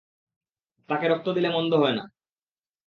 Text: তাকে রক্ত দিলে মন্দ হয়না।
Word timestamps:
তাকে 0.89 1.05
রক্ত 1.07 1.27
দিলে 1.29 1.49
মন্দ 1.49 1.71
হয়না। 1.73 2.03